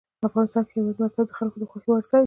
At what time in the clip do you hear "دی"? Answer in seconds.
2.19-2.19